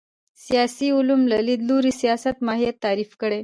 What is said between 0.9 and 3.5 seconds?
علومو له لید لوري سیاست ماهیت تعریف شي